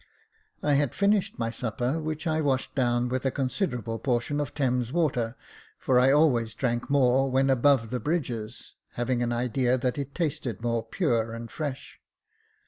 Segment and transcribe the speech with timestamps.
[0.63, 4.91] I had finished my supper, which I washed down with a considerable portion of Thames
[4.91, 5.35] water,
[5.77, 10.63] for I always drank more when above the bridges, having an idea that it tasted
[10.63, 11.99] more pure and fresh.